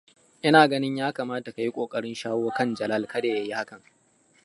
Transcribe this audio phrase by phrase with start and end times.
[0.47, 3.81] Ina ganin yakamata kayi kokarin shawo kan Jalal kada yayi hakan.